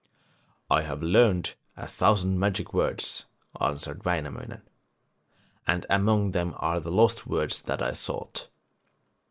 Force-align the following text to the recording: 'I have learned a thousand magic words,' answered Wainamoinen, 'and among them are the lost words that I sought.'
'I 0.71 0.81
have 0.81 1.03
learned 1.03 1.53
a 1.77 1.85
thousand 1.87 2.39
magic 2.39 2.73
words,' 2.73 3.27
answered 3.61 4.03
Wainamoinen, 4.03 4.63
'and 5.67 5.85
among 5.91 6.31
them 6.31 6.55
are 6.57 6.79
the 6.79 6.89
lost 6.89 7.27
words 7.27 7.61
that 7.61 7.83
I 7.83 7.93
sought.' 7.93 8.49